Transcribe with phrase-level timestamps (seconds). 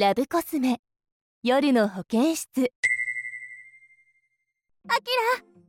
[0.00, 0.80] ラブコスメ。
[1.42, 2.72] 夜の保健室。
[4.88, 5.04] あき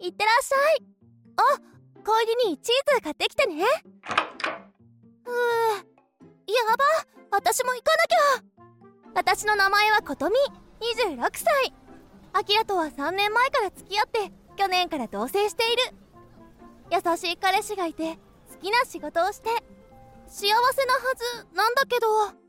[0.00, 0.86] らいってらっしゃい。
[1.38, 1.42] あ
[2.04, 3.64] 帰りにチーズ買ってきてね。
[5.24, 5.32] ふう
[6.46, 9.14] やば私も行かなきゃ。
[9.14, 10.36] 私の名前はことみ
[11.08, 11.72] 26歳。
[12.34, 15.94] あきらとは3年前から付き合って去年から同棲している。
[16.92, 18.16] 優しい彼氏がいて
[18.50, 19.48] 好きな仕事をして。
[20.26, 20.60] 幸せなは
[21.16, 22.47] ずなんだけど。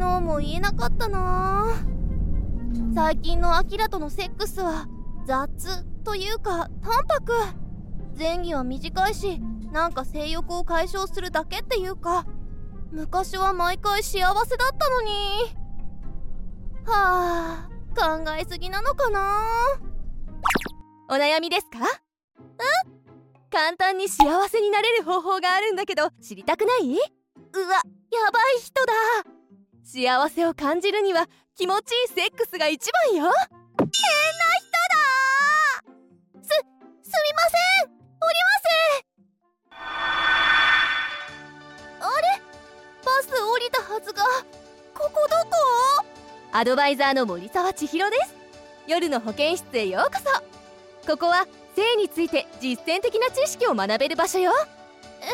[0.00, 1.76] 昨日も言えなかったな。
[2.94, 4.86] 最近のアキラとのセックスは
[5.26, 7.34] 雑というか淡白。
[8.18, 9.38] 前儀は短いし
[9.70, 12.24] なんか性欲を解消するだけっていうか。
[12.92, 15.10] 昔は毎回幸せだったのに。
[16.86, 19.42] はあ考えすぎなのかな。
[21.10, 21.78] お悩みですか？
[23.50, 26.88] 簡単に幸せになれる方法があるんだけど知りたくない？
[26.88, 28.92] うわやばい人だ
[29.92, 33.24] 幸せを感じるには気持ちいいセックスが一番よ。
[33.24, 33.90] 変な人
[34.62, 35.02] だ
[36.44, 37.90] す、すみません。
[37.90, 39.82] 降ります。
[41.98, 42.40] あれ？
[43.04, 44.22] バス降りたはずが。
[44.94, 45.56] ここどこ？
[46.52, 48.34] アドバイザーの森沢千尋です。
[48.86, 50.20] 夜の保健室へようこ
[51.04, 51.10] そ。
[51.10, 54.52] ここは性について実践的な知識を学べる場所よ。
[55.20, 55.26] え？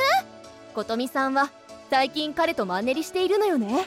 [0.74, 1.50] ことみさんは
[1.90, 3.86] 最近彼とマンネリしているのよね。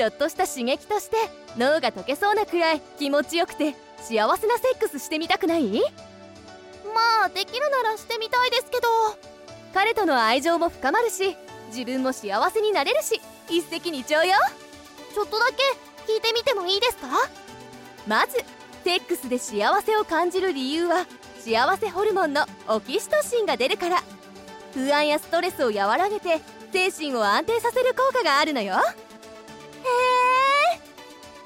[0.00, 1.16] ちょっとした刺激として
[1.58, 5.68] 脳が溶けそうなくらい気持ちよくて幸せなセックスしてみたくない？
[6.94, 8.88] まあできるならしてみたいですけど。
[9.74, 14.36] 彼との愛情も深まるし自分も幸せになれるし一石二鳥よ。
[15.14, 17.06] ちょっとだけ聞いてみてもいいですか？
[18.06, 18.38] まず
[18.82, 21.04] セックスで幸せを感じる理由は
[21.40, 24.02] 幸せホルモンのオキシトシンが出るから。
[24.72, 26.40] 不安やストレスを和らげて
[26.72, 28.76] 精神を安定させる効果があるのよ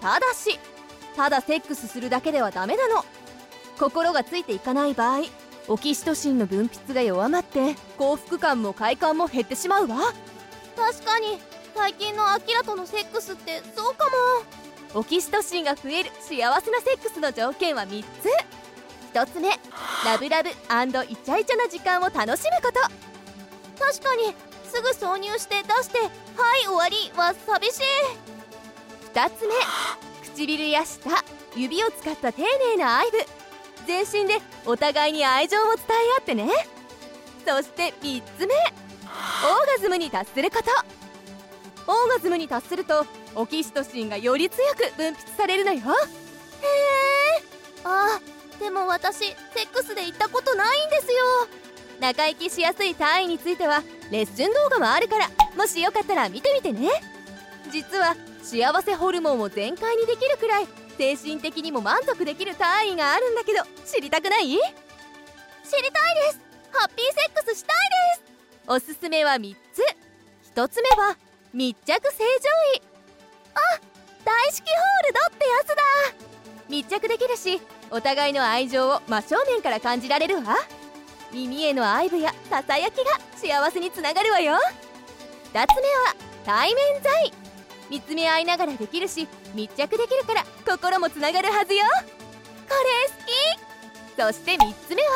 [0.05, 0.61] ただし
[1.17, 3.07] ただセックスするだけではダメなの。
[3.79, 5.23] 心がついていかない場合
[5.67, 9.97] オキシトシンの分泌が弱まって幸福感も快感も減ってしまうわ。
[10.77, 11.39] 確かに
[11.75, 14.05] 最近のアキラとのセックスってそうか
[14.93, 15.01] も。
[15.01, 18.29] オキシトシンが増える幸せなセックスの条件は3つ。
[19.15, 19.49] 1つ目
[20.05, 22.81] ラブラブイチャイチャな時間を楽しむこと。
[23.83, 24.35] 確かに
[24.71, 25.99] すぐ挿入して出して
[26.37, 28.34] 「はい終わり」は寂しい
[29.15, 29.55] 2つ目。
[30.35, 31.09] 唇や舌
[31.55, 33.13] 指を使った丁寧な愛撫
[33.87, 36.49] 全身でお互いに愛情を伝え合ってね。
[37.47, 38.55] そして3つ目。
[38.55, 40.65] オーガズムに達すること。
[41.87, 45.79] オーガズムに達するとオキシトシンがより強く分泌されるのよ。
[45.79, 45.85] へえ。
[47.85, 48.19] あ
[48.59, 51.19] でも私セックスで行ったことないんですよ。
[52.01, 56.89] 仲良きしやすい単位についてはレッスン動画もあるからもしよかったら見てみてね
[57.71, 60.67] 実は幸せホルモンを全開にできるくらい
[60.99, 64.51] 精神的にも満足できる単位があるんだけど知りたくない？
[64.51, 66.41] 知りたいです。
[66.71, 67.77] ハッピーセックスしたい
[68.21, 68.33] です。
[68.69, 69.83] おすすめは3つ。
[70.55, 71.17] 1つ目は
[71.55, 72.83] 密着正常位。
[73.55, 73.61] あ
[74.25, 75.83] 大式ホールドってやつだ。
[76.69, 77.61] 密着できるし
[77.91, 80.57] お互いの愛情を真正面から感じられるわ。
[81.33, 84.53] 耳への愛撫やささやきが幸せにつながるわよ。
[85.53, 87.33] 2つ目は対面在
[87.91, 91.83] 見つめ合いながらできるし密着できるから心もつながるはずよ。
[92.69, 92.75] こ
[94.19, 94.33] れ好き。
[94.35, 95.09] そして3つ目は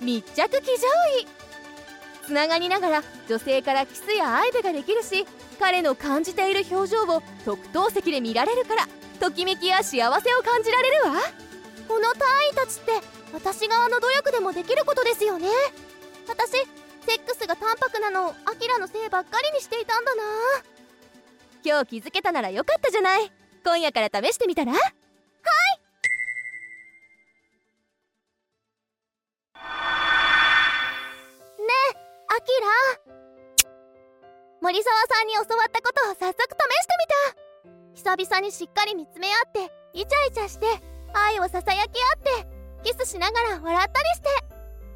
[0.00, 0.86] 密着騎乗
[1.20, 1.26] 位。
[2.24, 5.26] つながりながら女性からキスや愛撫ができるし
[5.60, 8.88] 彼の感じている表情を特等席で見られるから
[9.20, 11.14] ときめきや幸せを感じられるわ。
[11.88, 12.92] この単位たちって
[13.32, 15.48] 私側の努力でもできることですよね。
[16.28, 16.58] 私セ
[17.14, 20.22] ックスが淡白なのをアキラのせいばっかりにしていたんだな。
[21.66, 23.32] 今日気づけたならよかったじゃない。
[23.64, 24.70] 今夜から試してみたら？
[24.70, 24.80] はい。
[31.58, 31.96] ねえ
[32.28, 32.52] アキ
[33.02, 33.68] ラ。
[34.62, 38.14] 森沢さんに教わったことを早速試してみた。
[38.14, 40.66] 久々にしっかり見つめ合ってイチャイチャして
[41.14, 42.44] 愛をささやき合っ
[42.84, 44.28] てキスしながら笑ったりして。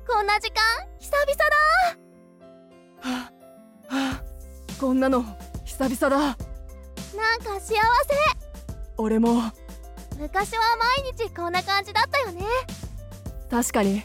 [0.09, 0.63] こんな時間
[1.01, 1.51] 久々だ。
[3.01, 3.33] は
[3.91, 4.23] あはあ
[4.81, 5.25] こんなの
[5.65, 6.37] 久々だ。
[7.17, 7.77] なんか幸せ。
[8.97, 9.43] 俺も。
[10.19, 10.61] 昔は
[11.03, 12.45] 毎日こんな感じだったよね。
[13.51, 14.03] 確かに。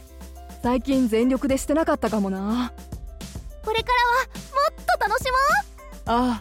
[0.63, 2.73] 最近全力でしてなかったかもな。
[3.63, 5.39] これからはもっと楽しもう。
[6.05, 6.15] ああ。
[6.15, 6.39] うわ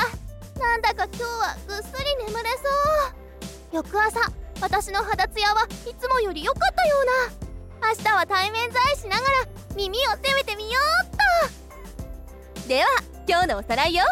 [0.00, 2.58] あなんだか今日はぐっすり眠れそ
[3.72, 3.76] う。
[3.76, 4.20] 翌朝
[4.60, 7.04] 私の肌ツヤはいつもより良かったよう
[7.80, 7.88] な。
[7.88, 11.10] 明日は対面在しながら耳を攻めてみようっ
[12.62, 12.68] と。
[12.68, 12.86] では
[13.28, 14.04] 今日のおさらいよ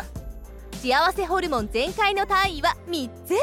[0.84, 3.30] 幸せホルモン全開の単位は3つ。
[3.30, 3.38] 1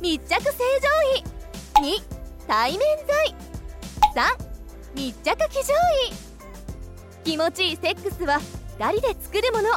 [0.00, 0.52] 密着正
[0.82, 1.94] 常位。
[1.96, 2.02] 2
[2.48, 2.80] 対面
[4.12, 4.32] 剤。
[4.32, 5.72] 3密着騎乗
[6.08, 6.12] 位。
[7.22, 8.40] 気持ちいいセックスは
[8.80, 9.68] 2人で作るもの。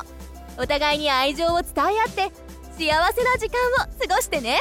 [0.58, 2.32] お互いに愛情を伝え合って
[2.72, 4.58] 幸せな時間を過ごしてね。